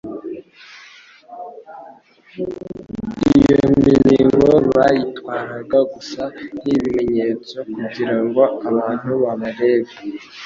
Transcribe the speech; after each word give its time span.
Iyo 3.35 3.57
mizingo 3.73 4.47
bayitwaraga 4.75 5.77
gusa 5.93 6.21
nk'ibimenyetso 6.59 7.55
kugira 7.75 8.15
ngo 8.25 8.43
abantu 8.69 9.09
babarebe. 9.23 9.91